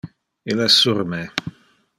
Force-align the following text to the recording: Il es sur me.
Il 0.53 0.63
es 0.67 0.79
sur 0.85 1.05
me. 1.13 1.21